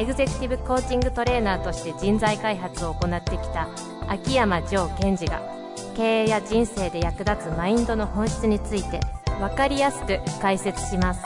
[0.00, 3.68] エグゼクティブコーチングトレーナーとして人材開発を行ってきた
[4.08, 5.42] 秋山城賢治が
[5.94, 8.98] 経営や人生で役立つマインドの本質について
[9.38, 11.22] 分かりやすく解説します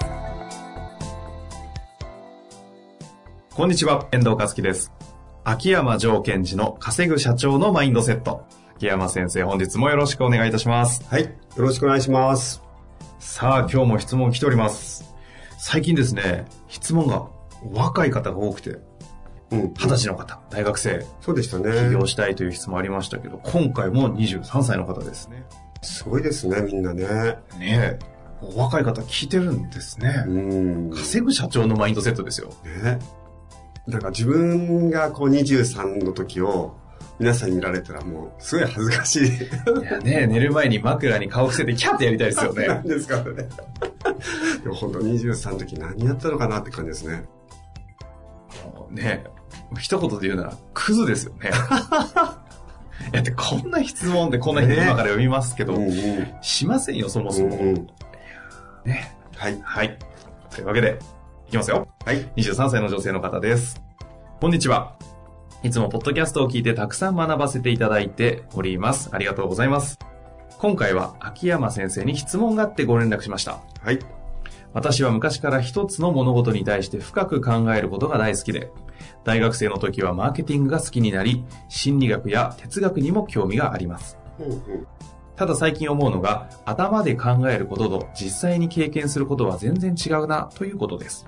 [3.54, 4.90] こんにちは、遠藤和樹です。
[5.44, 8.44] 秋山城賢治の稼ぐ社長のマインドセット。
[8.74, 11.04] 秋山先生、本日もよろしくお願いいたします。
[11.08, 11.22] はい。
[11.22, 12.60] よろしくお願いします。
[13.20, 15.14] さあ、今日も質問来ております。
[15.58, 17.33] 最近ですね、質問がお
[17.72, 18.78] 若い方が多くて、
[19.50, 19.74] うん。
[19.74, 21.70] 二十歳の方、大学生、そうでしたね。
[21.88, 25.44] 起業したいという質問ありましたけど、今回も23歳の方ですね。
[25.82, 27.04] すごいですね、みんなね。
[27.04, 27.98] ねえ、
[28.42, 30.30] お若い方聞いてるんですねう。
[30.30, 30.90] ん。
[30.90, 30.96] ね。
[30.96, 32.50] 稼ぐ社長のマインドセットですよ。
[33.86, 36.74] なんか自分がこう23の時を
[37.18, 39.26] 皆さんに見られたらもうすごい恥ずかしい。
[39.26, 39.30] い
[39.84, 42.66] やね、寝る前に枕に顔伏せてキャッてやりたいですよね。
[42.66, 43.48] なんですからね。
[44.62, 47.24] でも本当23の時何やったのかなって感じですね。
[48.64, 49.24] もうね、
[49.78, 51.50] 一言で言うなら、クズですよね。
[53.12, 56.34] だってこんな質問でこんな人ね今から読みますけど、うんうん。
[56.40, 57.56] しませんよ、そもそも。
[57.56, 57.86] うんうん。
[58.84, 59.16] ね。
[59.36, 59.60] はい。
[59.62, 59.98] はい。
[60.50, 60.98] というわけで、
[61.48, 61.88] いきますよ。
[62.04, 62.24] はい。
[62.36, 63.82] 23歳の女性の方です。
[64.40, 64.96] こんにちは。
[65.62, 69.10] いつもポッドキャストを聞いてたくさん学ばせていただいております。
[69.12, 69.98] ありがとうございます。
[70.58, 73.60] 今回は秋山先生に質問があってご連絡しました。
[73.82, 73.98] はい。
[74.74, 78.70] 私は昔から一つの物事に対して深く考えることが大好きで、
[79.22, 84.18] 大学生の時はマーケティングが好きになり、心理学や哲学にも興味があります。
[85.36, 91.24] ただ最近思うのが、頭で考えることと実際に経験することは全然違うなということです。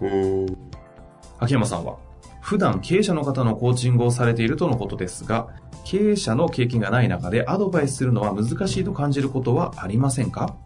[1.39, 1.97] 秋山さんは、
[2.41, 5.49] 普段経営者の方のコーチングをされているとのことですが、
[5.85, 10.57] 経営者の経験がない中でアドバイスするのは難しいと感じることはありませんか？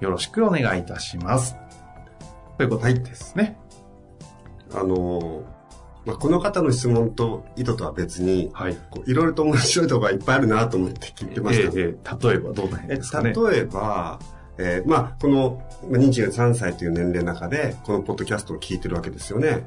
[0.00, 1.56] よろしくお願いいたします。
[2.56, 3.58] ということですね。
[4.72, 5.54] あのー
[6.06, 8.76] まあ、この方の質問と意図とは別に、はい。
[8.90, 11.68] こういろいろと面白いところがいっぱいあるなと思って聞いてました。
[11.68, 13.32] ええええ例えばどうなんえですかね。
[13.32, 14.18] 例えば、
[14.58, 19.66] えーまあ、このまあ23歳という年齢の中で、このポッドキャストを聞いてるわけですよね。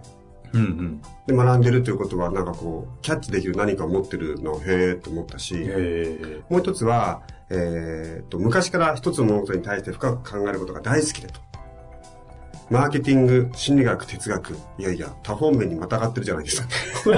[0.53, 1.01] うんうん。
[1.25, 11.46] で、学んでるということは、なんかこう、キャッチできる何かを持ってるの、へえと思ったし、ええもう一つは、えーと、昔から一つの物事に対して深く考えることが大好きだと。
[12.69, 14.53] マーケティング、心理学、哲学。
[14.77, 16.67] いやいや、多方面にまたがってるじゃないですか。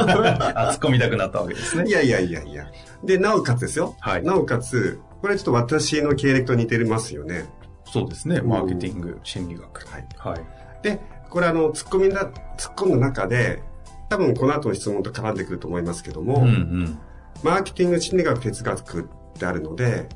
[0.55, 1.89] あ、突っ込みたくなったわけですね。
[1.89, 2.67] いやいやいやいや。
[3.03, 3.95] で、なおかつですよ。
[3.99, 7.49] はいなおかつ、これちょっと私の経歴と似てますよね。
[7.85, 8.41] そうですね。
[8.41, 9.87] マーケティング、心理学。
[9.87, 10.07] はい。
[10.17, 10.41] はい。
[10.83, 10.99] で、
[11.29, 13.63] これあの、突っ込みだ、突っ込んだ中で、
[14.09, 16.99] 多分この後の質問と絡んでくると思いますけども、うんうん。
[17.43, 19.03] マーケティング、心理学、哲学っ
[19.37, 20.07] てあるので、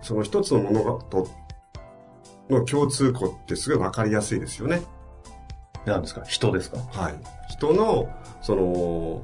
[0.00, 1.28] その一つの物事
[2.50, 4.82] の共通項ってすごいわかりやすいですよね。
[5.84, 6.22] 何ですか？
[6.24, 6.78] 人ですか？
[6.90, 7.14] はい。
[7.48, 8.08] 人の、
[8.42, 9.22] その、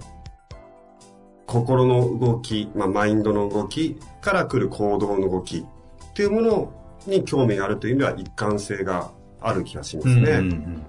[1.47, 6.73] 心の動き、まあ、マインドの動きから来る行動の動きっていうもの
[7.07, 9.11] に興味があるという意味では一貫性が
[9.41, 10.15] ある気がしますね。
[10.15, 10.87] うんうん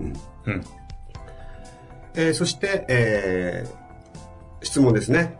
[0.00, 0.12] うん
[0.46, 0.64] うん。
[2.14, 3.88] えーそして、えー
[4.60, 5.38] 質問ですね。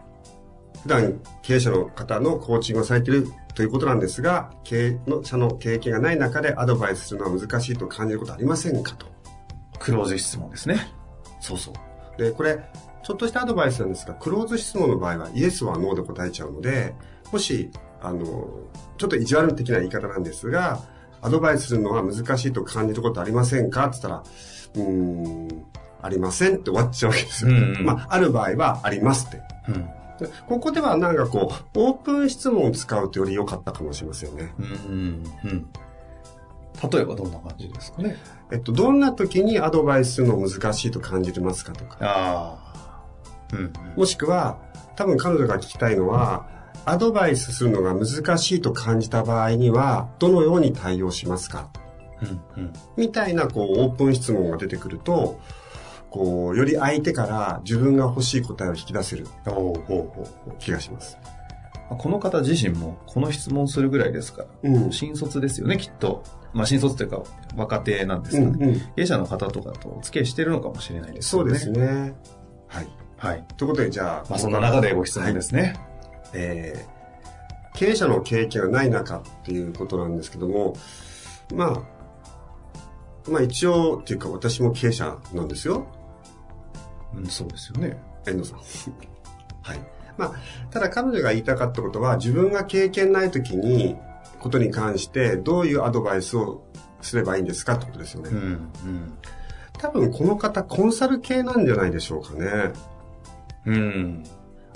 [0.88, 9.06] 普段経営者の方のコーチングをされているということなんですが、経営の者の経験がない中でアドバイスするのは難しいと感じることありませんかと。
[9.78, 10.91] クローズ質問ですね。
[11.41, 11.75] そうそう。
[12.19, 12.59] で、これ、
[13.03, 16.94] ちょっとしたアドバイスなんですが、クローズ質問の場合はイエスはノーで答えちゃうので、
[17.31, 17.70] もし、
[18.00, 18.49] あの、
[18.97, 20.81] ちょっと意地悪的な言い方なんですが、
[21.20, 23.88] アドバイスするのは難しいと感じることありませんか？
[23.88, 24.22] って言ったら、
[24.76, 25.65] うーん、
[26.00, 27.50] ありませんって終わっちゃうわけですよ。
[27.50, 29.43] うんうんまあ、ある場合はありますって。
[29.69, 29.88] うん。
[30.19, 34.55] でここではなんかこう、オープン質問を使うとより良かったかもしれませんよね。
[34.59, 34.65] うん。
[35.44, 35.67] うん。
[36.91, 38.17] 例えばどんな感じですかね？
[38.53, 41.97] えっと、どんな時にアドバイスするの難しいと感じてますかとか。
[42.00, 43.03] ああ。
[43.53, 43.73] うん。
[43.97, 44.59] もしくは、
[44.94, 46.47] 多分彼女が聞きたいのは、
[46.85, 51.69] アドバイスするのが難しいと感じた場合には、どのように対応しますか？
[52.23, 52.41] うん。
[52.56, 52.73] うん。
[52.97, 55.41] みたいな、こう、オープン質問が出てくると、
[56.10, 59.26] こう、より相手から自分が欲しい答えを引き出せる
[60.58, 61.19] 気がします。
[61.90, 64.93] うこの方自身もこの質問するぐらいですから、うん。
[64.93, 66.22] 新卒ですよね、きっと。
[66.52, 67.22] まあ、新卒というか、
[67.56, 68.72] 若手なんですうん、けどね。
[68.72, 68.81] うん。
[68.81, 71.58] 経営者の方とかとお付き合いしてるのかもしれないですよね。
[71.58, 72.14] そうですね。
[72.66, 72.88] はい。
[73.16, 73.44] はい。
[73.56, 74.31] ということで、じゃあ。
[74.31, 75.75] まあ、そんな中でご質問ですね。
[76.34, 80.76] えー、経営者の経験がない中っていうことなんですけども、
[81.55, 81.84] ま
[83.26, 85.87] あ、まあ一応っていうか私も経営者なんですよ。
[87.14, 88.00] うん、そうですよね。
[88.26, 88.58] 遠藤さん。
[89.62, 89.81] はい。
[90.16, 90.32] まあ、
[90.70, 93.96] ただ彼女が言いたかったことは自分が経験ない時に、
[94.40, 96.64] ことに関してどういうアドバイスを
[97.00, 97.75] すればいいんですか？
[97.75, 98.31] ってことですよね。
[98.31, 99.19] うん、うん。
[99.78, 102.72] 多分この方コンサル系なんじゃないでしょうかね。
[103.66, 104.25] うん。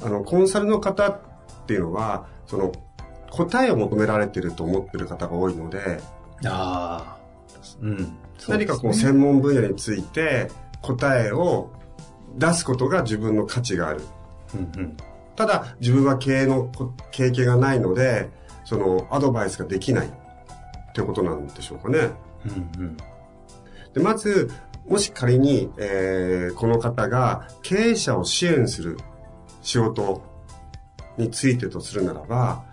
[0.03, 1.21] あの、コンサルの方っ
[1.67, 2.73] ていうのは、その、
[3.31, 6.01] 答えを求められてると思ってる方が多いので、
[6.45, 7.19] ああ。
[7.81, 8.17] うん。
[8.49, 10.51] 何かこう専門分野について
[10.83, 11.71] 答えを
[12.37, 14.01] 出すことが自分の価値がある。
[14.55, 14.97] うん、うん。
[15.37, 18.31] ただ自分は経営のこ経験がないので、
[18.65, 20.11] そのアドバイスができないっ
[20.95, 22.11] ていうことなんでしょうかね。
[22.79, 22.97] うん、うん。
[23.95, 24.51] で、まず、
[24.89, 28.99] もし仮に、えーこの方が経営者を支援する
[29.63, 30.23] 仕事
[31.17, 32.65] についてとするならば、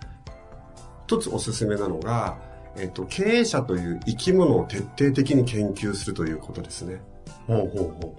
[1.06, 2.38] 一つおすすめなのが、
[2.76, 7.00] えっ、と、経営者という生き物を徹底的に研究するということですね。
[7.46, 7.68] ほうほう
[8.00, 8.14] ほ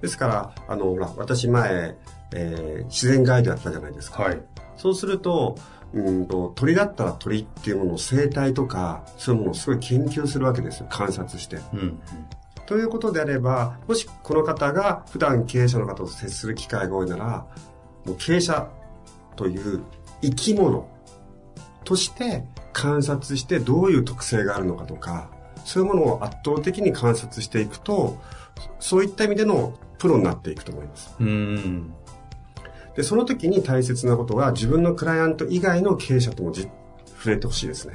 [0.00, 1.96] ですから、あの、ほら、私前、
[2.34, 4.16] えー自然ガイドやったじゃないですう。
[4.16, 4.24] か。
[4.24, 4.40] はい。
[4.76, 5.56] そうすると、
[5.92, 10.86] うんと、鳥だったら鳥っていうものを生態とか、そういうものをすごい研究するわけですよ。
[10.88, 11.56] 観察して。
[11.72, 12.00] うん、うん。
[12.66, 17.46] ということであれば、もしこの方が普段経営者の方と接する機会が多いなら、
[18.06, 18.68] もう経営者
[19.34, 19.82] という
[20.22, 20.88] 生き物
[21.84, 25.30] として観察してどういう特性があるのかとか、
[25.64, 28.18] そういうものを圧倒的に観察していくと、
[28.78, 31.14] そういった意味でのプロになっていくと思います。
[31.20, 31.94] うん。
[32.96, 36.68] で、その時に大切なことは自分のクライアント以外の経営者ともじ
[37.18, 37.94] 触れてほしいですね。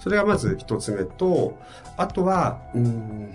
[0.00, 1.56] それがまず一つ目と、
[1.96, 3.32] あとは、うーん、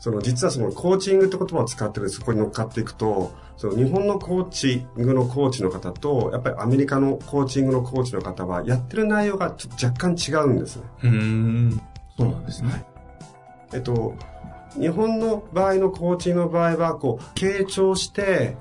[0.00, 10.82] その実はそのコーチングって言葉を使ってるそこに乗っかっていくと、その日本のコーチングのコーチの方と、やっぱりアメリカのコーチングのコーチの方は、やってる内容がちょっと若干違うんですね。
[11.04, 11.80] うん。
[12.18, 12.84] そうなんですね。
[13.72, 14.14] えっと、
[14.78, 18.56] 日本の場合のコーチの場合は、こう、傾聴して、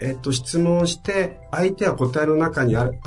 [0.00, 2.98] えっと、質問して、相手は答えの中にある、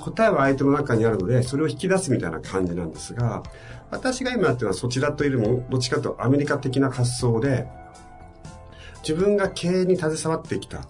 [0.00, 3.42] 答えは相手の中にあるので、それを引き出すみたいな感じなんですが、
[3.90, 7.66] 私が今やってるのはそちらというよりも、どっちかというとアメリカ的な発想で、
[9.02, 10.82] 自分が経営に携わってきた。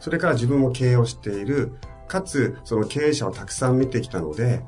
[0.00, 1.78] それから自分も経営をしている。
[2.06, 4.62] かつ、その経営者をたくさん見てきたので、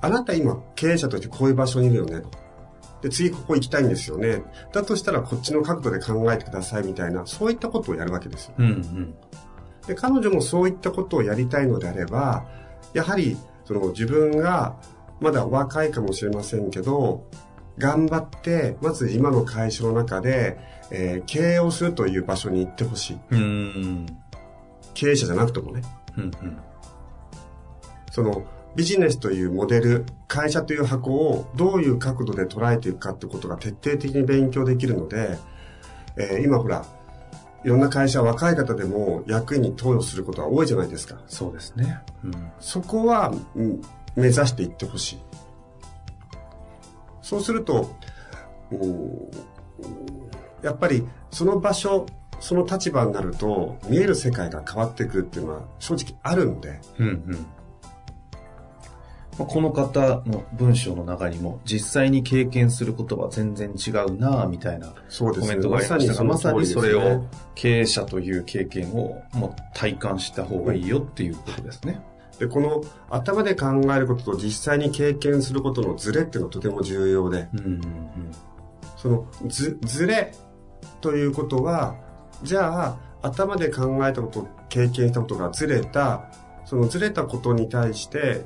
[0.00, 2.20] あなた今経営者としてこういう場所にいるよね。
[2.20, 2.45] と
[3.06, 4.42] で、次ここ行きたいんですよね。
[4.72, 8.54] だとしたらこっちの角度で考えてくださいみたいな、そういったことをやるわけですよ。
[8.58, 9.14] うん、うん。
[9.86, 12.44] で、彼女もそういったことをやりたいのであれば、
[12.94, 14.74] やはり、その自分が
[15.20, 17.28] まだ若いかもしれませんけど、
[17.78, 20.58] 頑張って、まず今の会社の中で、
[20.90, 23.18] えー経営をするという場所に行ってほしい。
[23.30, 24.06] うん。
[24.94, 25.82] 経営者じゃなくてもね。
[26.16, 26.58] うん、うん。
[28.10, 28.44] その
[28.76, 35.38] ビジネスというモデル、会社という箱をどういう角度で捉えていくかってことが徹底的に勉強できるので、
[36.18, 36.84] えー今ほら、
[37.64, 41.18] いろんな会社、若い方でも役員に投与することが多いじゃないですか。
[41.26, 42.00] そうですね。
[42.22, 42.32] うん。
[42.60, 43.80] そこは、うん
[44.14, 45.18] 目指していってほしい。
[47.20, 47.94] そうすると、
[48.70, 49.30] うん
[50.62, 52.06] やっぱりその場所、
[52.40, 57.55] その立場になると見える世界が変わってくるっていうのは正直あるので、うんうんまあ
[59.44, 64.94] この方の文章の中にも実際に経験することは全然違うなぁみたいな。
[65.18, 67.24] コメントがありましたが、まさにそれを
[67.54, 72.00] 経営者という経験をもう体感した方がいいよっていうことですね。
[72.38, 77.80] で、この頭で考えることと実際に経験することのズレっていうのはとても重要で、うんうん
[78.96, 80.32] そのず、ずれ
[81.00, 81.96] ということは、
[82.42, 86.30] じゃあ、頭で考えたこと、経験したことがずれた、
[86.64, 88.44] そのずれたことに対して、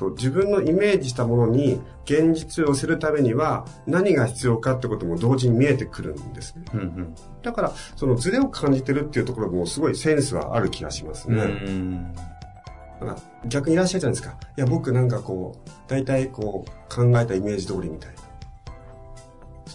[0.00, 6.64] と自分のイメージしたものに現実を寄せるためには何が必要かってことも同時に見えてくるんですね。
[6.72, 11.42] うんうんだから、そのズレを感じてるっていうところもすごいセンスはある気がしますうんね。
[11.42, 13.16] うんだから
[13.46, 14.36] 逆にいらっしゃるじゃないですか。
[14.56, 18.20] いや、僕なんかこう、大体こう、考えたイメージ通りみたいな。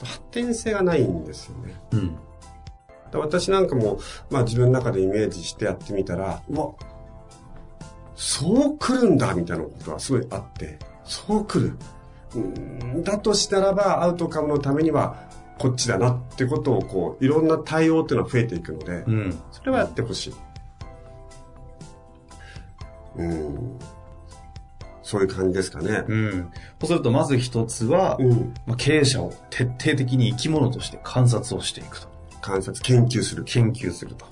[0.03, 1.75] 発展性がないんですよね。
[1.93, 2.17] うん
[3.13, 6.73] 私なんかも、まあ自分の中でイメージしてやってみたら、うわ、
[8.15, 11.77] そう来るんだみたいなことがすごいあって、そう来る。
[12.33, 15.17] うーんだとしたらば、アウトカムのためには、
[15.57, 20.33] こっちだなってことを、こう、いろんな対応っていうのは増えていくので、うんそれはやってほしい。
[23.17, 23.79] うん。
[25.01, 26.03] そういう感じですかね。
[26.07, 28.53] うんそうするとまず一つは、うん。
[28.65, 32.07] まあ、経営者を徹底的に生き物として観察をしていくと。
[32.41, 33.43] 観察、研究する。
[33.43, 34.25] 研究すると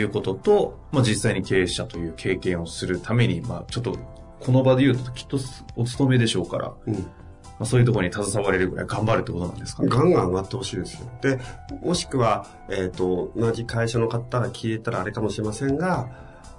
[0.00, 3.96] いうことと、まあ、実際に経営者という経験をするために、まあ、ちょっと、
[4.40, 5.38] この場で言うときっと
[5.76, 6.94] お勤めでしょうから、うん。
[6.94, 9.88] まあ、そういうところに携われるぐらい頑張るってことなんですかね。
[9.88, 11.10] ガンガン上がってほしいですよ。
[11.20, 11.40] で、
[11.82, 16.08] もしくは、えっ、と、同じ会社の方が聞いたらあれかもしれませんが、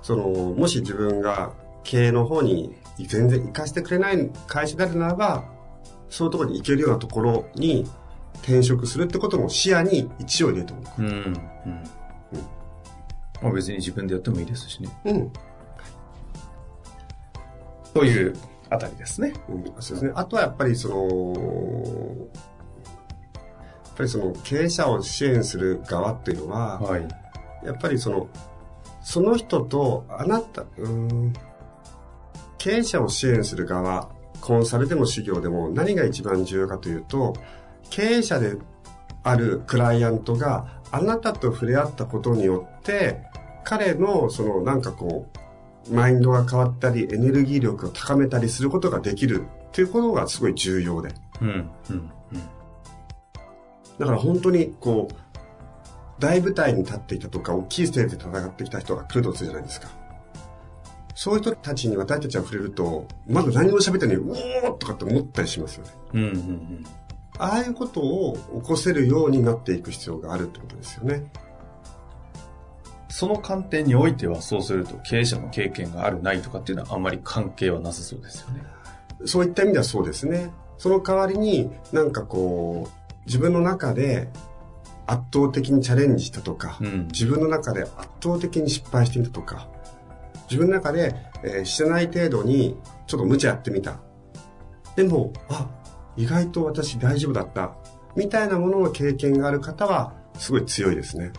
[0.01, 1.53] その、もし自分が
[1.83, 5.45] 経営の方に全然活かしてくれない会社であるならば、
[6.09, 7.85] そういうところに行けるようなところに
[8.41, 10.99] 転職するってことも視野に一応入れておく。
[10.99, 11.07] うん。
[11.07, 11.09] う
[11.69, 11.83] ん。
[13.41, 14.89] まあ、別に自分でやってもいいですしね。
[15.05, 15.31] うん。
[17.93, 18.35] という
[18.69, 19.33] あたりですね。
[19.49, 20.11] うん、そうですね。
[20.15, 22.27] あとはやっぱりその、
[23.85, 27.07] やっぱりその経営者を支援する側っていうのは、はい。
[27.63, 28.27] やっぱりその、
[29.01, 31.33] その人とあなた、うーん、
[32.57, 34.09] 経営者を支援する側、
[34.41, 37.33] コンサルでも事業でも何が一番重要かというと、
[37.89, 38.55] 経営者で
[39.23, 43.28] あるクライアントがあなたと触れ合ったことによって、
[43.63, 45.27] 彼のそのなんかこ
[45.89, 51.13] う、マインドが変わったり、エネルギー力を高めたりすることができるっていうことがすごい重要で。
[51.41, 51.49] うん。
[51.49, 51.69] うん。
[51.89, 52.11] うん。
[53.97, 55.15] だから本当にこう、
[56.19, 59.89] 大舞台に立っていたとか、大きいステージで戦ってきた人が来るとするじゃないですか。
[61.15, 64.33] そういう人たちに私たちが触れると、まだ何も喋ってないのに、う
[64.65, 65.91] おーとかって思ったりしますよね。
[66.13, 66.21] うん。
[66.21, 66.27] うん。
[66.27, 66.85] うん。
[67.37, 71.23] ああいうことを起こせるようになっていく必要があるってことですよね。
[73.09, 78.63] その観点においては、そうすると経営者の経験があるないとかっていうのはあんまり関係はなさそうですよね。
[79.25, 80.51] そういった意味ではそうですね。
[80.77, 84.29] その代わりになんかこう、自分の中で
[85.07, 87.91] 圧倒的にチャレンジしたとか、うん自分の中で圧
[88.23, 89.67] 倒的に失敗してみたとか、
[90.49, 93.99] 自分の中で、えーしてない程度にちょっと無茶やってみた。
[94.95, 95.67] でも、あ、
[96.15, 97.73] 意外と私大丈夫だった。
[98.15, 101.31] みたいなものの経験がある方は、すごい強いですね。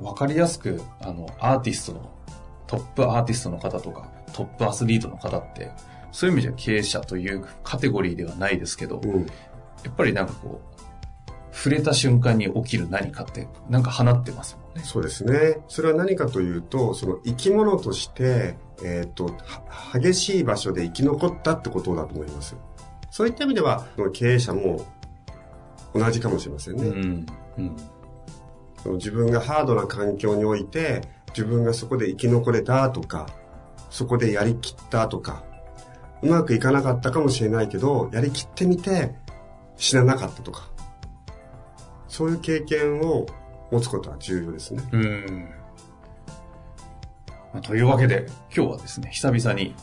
[0.00, 2.10] わかりやすく、あの、アーティストの、
[2.66, 5.70] トップアーティストの方とか、トップアスリートの方って、
[6.10, 9.26] そういう意味じゃ経営者というカテゴリーではないですけど、うん。
[9.84, 14.82] やっぱりなんかこう、触れた瞬間に起きる何かって、なんか放ってますもんね。
[14.84, 15.58] そうですね。
[15.68, 22.56] それは何かというと、その生き物として、えっ、と、は激しい場所で生き残ったってことだと思います。
[23.10, 24.86] そういった意味では、経営者も
[25.94, 26.84] 同じかもしれませんね。
[26.84, 27.26] うん。
[27.58, 27.76] うん。
[28.82, 33.26] その自分がハードな環境において、自分がそこで生き残れたとか、
[33.90, 35.44] そこでやりきったとか、
[36.22, 39.14] うまくいかなかったかもしれないけど、やりきってみて
[39.76, 40.68] 死ななかったとか、
[42.08, 43.26] そういう経験を
[43.70, 44.82] 持つことは重要ですね。
[44.92, 45.48] うん。
[47.52, 49.74] まあというわけで、今日はですね、久々に、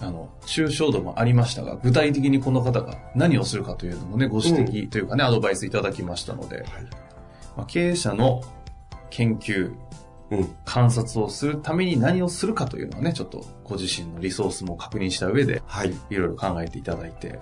[0.00, 6.64] あの、抽象度もありましたが、具体的にこの方が何をするかというのもね、ご指摘というかね、アドバイスいただきましたので、
[7.56, 8.42] まあ、経営者の
[9.10, 9.74] 研究、
[10.30, 10.56] うん。
[10.64, 15.94] 観察をするために何をするかというのはね、ちょっとご自身のリソースも確認した上で、はい。
[16.10, 17.38] いろいろ考えていただいて、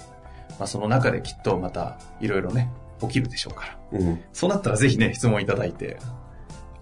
[0.59, 3.99] まあ、その中できっとまたいろいろね、起きるでしょうから。
[3.99, 4.21] うん。
[4.33, 5.99] そうなったらぜひね、質問いただいて、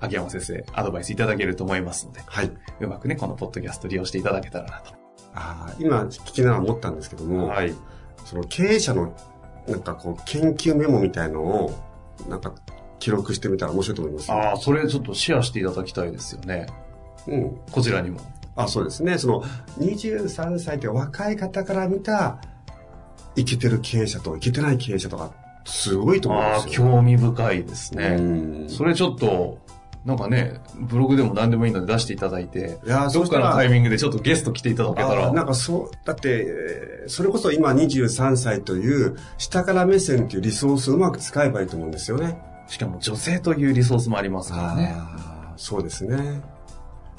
[0.00, 2.50] 秋山先生、アドバイスいただけると思いますので、はい。
[2.80, 4.94] うまくね、このポッドキャスト利用していただけたらなと。
[5.34, 7.72] ああ、今聞きながら思ったんですけども、はい。
[8.24, 9.14] その経営者の
[9.68, 11.72] なんかこう研究メモみたいのを
[12.28, 12.52] なんか
[13.02, 16.66] 記録してみたら面白いと思います、ああ、それちょっとシェアしていただきたいですよね。
[17.26, 17.58] うん。
[17.72, 18.20] こちらにも。
[18.54, 19.18] あ、そうですね。
[19.18, 19.42] その
[19.80, 22.38] 23歳って若い方から見た
[23.34, 25.32] 生きてる経営者と生きてない経営者とか
[25.64, 26.86] すごいと思うんああ、ですよ。
[26.86, 28.16] 興味深いですね。
[28.20, 29.58] うんそれちょっと、
[30.04, 35.32] なんかね、ブログでも何でもいいので出していただいて、いやーどっかのタイミングでちょっとゲスト来ていただけたら。
[35.32, 42.51] なんかそう、だって、えーそれこそ今23歳という下から目線というリソースをうまく使えばいいと思うんですよね。
[42.72, 44.96] しかも女性というリソースもありますからね。
[45.56, 46.40] そうですね。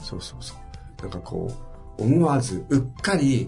[0.02, 1.02] そうそうそう。
[1.04, 1.54] なんかこ
[2.00, 3.48] う、思わずうっかり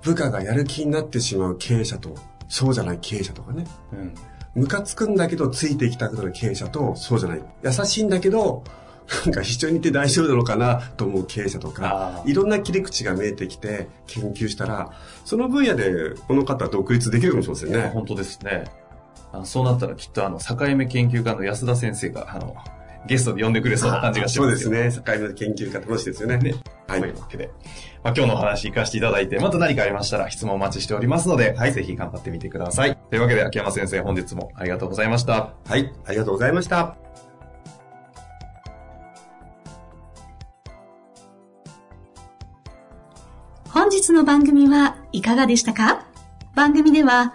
[0.00, 2.14] 部下がやる気になってしまう経営者と、
[2.48, 3.66] そうじゃない経営者とかね。
[3.92, 4.14] うん。
[4.54, 7.42] ムカつくんだけどついていきたくなる経営者と、そうじゃない。
[7.64, 8.64] 優しいんだけど、
[9.26, 14.92] なんか一緒にいて大丈夫なのかなと思う経営者とかいろんな切り口が見えてきて研究したら、
[15.26, 17.90] その分野でこの方は独立できるかもしれませんね。
[17.92, 18.64] 本当ですね。
[19.32, 22.56] あそうなったらきっとあの、境目研究家の安田先生が、あの、
[23.06, 25.02] ゲストで呼んでくれそうな感じがしそうますよですね。
[25.04, 26.36] 境目の研究家楽しいですよね。
[26.38, 26.54] ね。
[26.86, 27.50] はいというわけで、
[28.02, 32.98] まあ、今日のお話活かしていただいて、また何かありましたら質問お待ちしておりますので、ぜひ頑張ってみてください。
[33.08, 35.54] というわけで、秋山先生、本日もありがとうございました。
[35.66, 36.96] はい、ありがとうございました。
[43.72, 46.06] 本日の番組はいかがでしたか？
[46.54, 47.34] 番組では